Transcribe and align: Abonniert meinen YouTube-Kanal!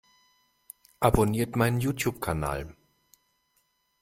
Abonniert 0.99 1.55
meinen 1.55 1.79
YouTube-Kanal! 1.79 2.75